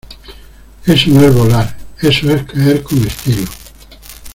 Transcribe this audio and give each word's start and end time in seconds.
Eso 0.87 1.11
no 1.11 1.21
es 1.21 1.31
volar. 1.35 1.77
Eso 2.01 2.31
es 2.31 2.41
caer 2.45 2.81
con 2.81 3.05
estilo. 3.05 3.45